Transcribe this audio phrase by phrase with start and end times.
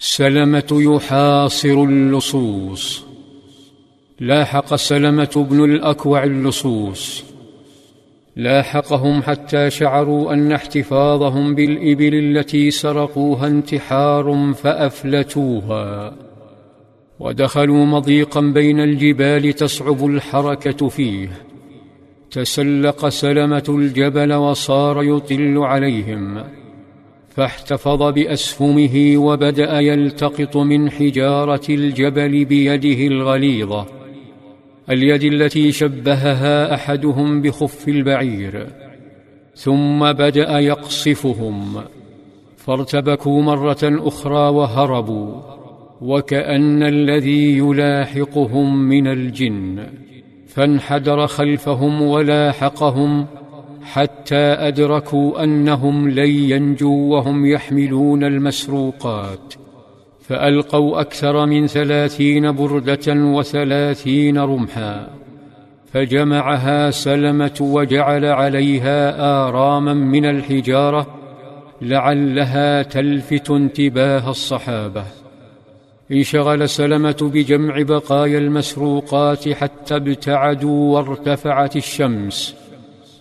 [0.00, 3.04] سلمة يحاصر اللصوص.
[4.20, 7.24] لاحق سلمة بن الأكوع اللصوص.
[8.36, 16.16] لاحقهم حتى شعروا أن احتفاظهم بالإبل التي سرقوها انتحار فأفلتوها.
[17.20, 21.28] ودخلوا مضيقا بين الجبال تصعب الحركة فيه.
[22.30, 26.57] تسلق سلمة الجبل وصار يطل عليهم.
[27.38, 33.86] فاحتفظ باسهمه وبدأ يلتقط من حجارة الجبل بيده الغليظة
[34.90, 38.66] اليد التي شبهها أحدهم بخف البعير
[39.54, 41.82] ثم بدأ يقصفهم
[42.56, 45.34] فارتبكوا مرة أخرى وهربوا
[46.00, 49.86] وكأن الذي يلاحقهم من الجن
[50.46, 53.26] فانحدر خلفهم ولاحقهم
[53.82, 59.54] حتى أدركوا أنهم لن ينجوا وهم يحملون المسروقات
[60.20, 65.08] فألقوا أكثر من ثلاثين بردة وثلاثين رمحا
[65.92, 71.06] فجمعها سلمة وجعل عليها آراما من الحجارة
[71.82, 75.04] لعلها تلفت انتباه الصحابة.
[76.12, 82.54] انشغل سلمة بجمع بقايا المسروقات حتى ابتعدوا وارتفعت الشمس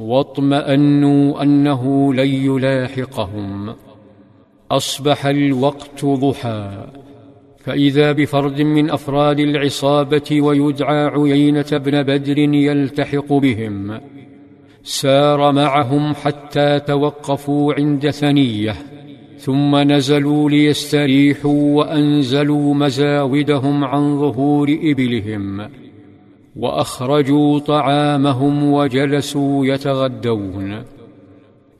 [0.00, 3.74] واطمأنوا أنه لن يلاحقهم.
[4.70, 6.86] أصبح الوقت ضحى.
[7.60, 14.00] فإذا بفرد من أفراد العصابة ويدعى عيينة بن بدر يلتحق بهم
[14.82, 18.74] سار معهم حتى توقفوا عند ثنية
[19.38, 25.79] ثم نزلوا ليستريحوا وأنزلوا مزاودهم عن ظهور إبلهم.
[26.56, 30.84] وأخرجوا طعامهم وجلسوا يتغدون.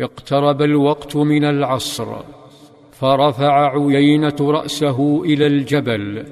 [0.00, 2.06] اقترب الوقت من العصر
[2.92, 6.24] فرفع عيينة رأسه إلى الجبل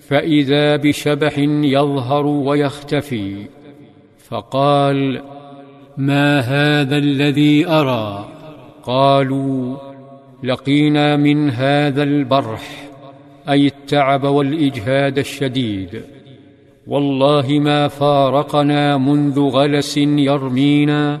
[0.00, 1.38] فإذا بشبح
[1.78, 3.46] يظهر ويختفي
[4.18, 5.22] فقال
[5.96, 8.28] ما هذا الذي أرى؟
[8.82, 9.76] قالوا
[10.42, 12.90] لقينا من هذا البرح
[13.48, 16.02] أي التعب والإجهاد الشديد.
[16.86, 21.20] والله ما فارقنا منذ غلس يرمينا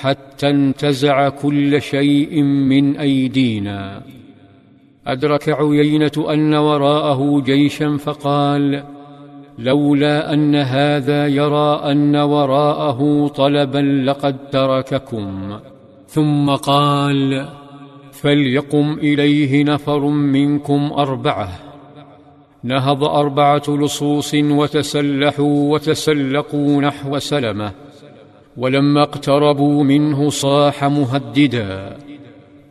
[0.00, 4.02] حتى انتزع كل شيء من أيدينا.
[5.06, 8.82] أدرك عيينة أن وراءه جيشا فقال
[9.58, 15.58] لولا أن هذا يرى أن وراءه طلبا لقد ترككم.
[16.06, 17.48] ثم قال
[18.12, 21.69] فليقم إليه نفر منكم أربعة.
[22.64, 27.72] نهض أربعة لصوص وتسلحوا وتسلقوا نحو سلمة
[28.56, 31.96] ولما اقتربوا منه صاح مهددا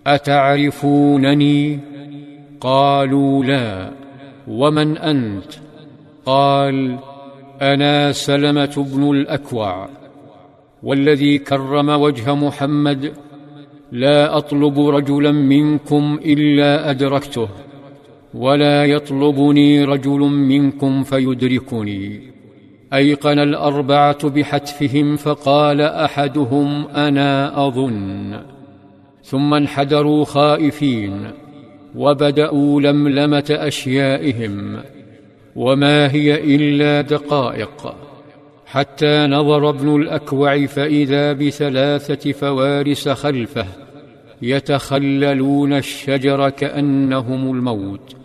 [0.07, 1.79] أتعرفونني؟
[2.61, 3.91] قالوا لا
[4.47, 5.53] ومن أنت؟
[6.25, 6.97] قال
[7.61, 9.89] أنا سلمة بن الأكوع
[10.83, 13.13] والذي كرم وجه محمد
[13.91, 17.49] لا أطلب رجلا منكم إلا أدركته.
[18.33, 22.19] ولا يطلبني رجل منكم فيدركني.
[22.93, 28.39] أيقن الأربعة بحتفهم فقال أحدهم أنا أظن.
[29.23, 31.31] ثم انحدروا خائفين
[31.95, 34.79] وبدأوا لملمة أشيائهم.
[35.55, 37.95] وما هي إلا دقائق.
[38.65, 43.65] حتى نظر ابن الأكوع فإذا بثلاثة فوارس خلفه
[44.41, 48.18] يتخللون الشجر كأنهم الموت.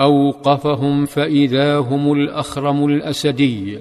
[0.00, 3.78] أوقفهم فإذا هم الأخرم الأسدي.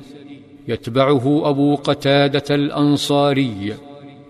[0.67, 3.73] يتبعه أبو قتادة الأنصاري.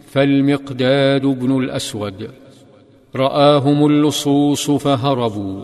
[0.08, 2.30] فالمقداد بن الأسود.
[3.16, 5.62] رآهم اللصوص فهربوا.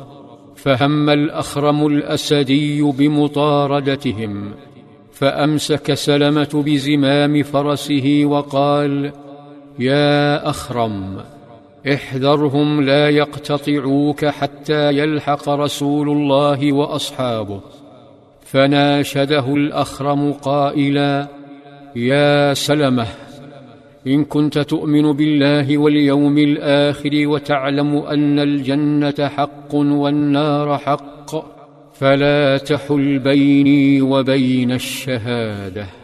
[0.55, 4.51] فهم الأخرم الأسدي بمطاردتهم.
[5.13, 9.11] فأمسك سلمة بزمام فرسه وقال
[9.79, 11.32] يا أخرم
[11.87, 17.61] احذرهم لا يقتطعوك حتى يلحق رسول الله وأصحابه.
[18.45, 21.27] فناشده الأخرم قائلا
[21.95, 23.07] يا سلمة
[24.07, 31.31] إن كنت تؤمن بالله واليوم الآخر وتعلم أن الجنة حق والنار حق
[31.93, 36.02] فلا تحل بيني وبين الشهادة.